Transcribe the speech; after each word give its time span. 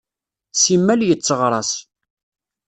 Simmal 0.61 1.01
yetteɣṛas. 1.07 1.71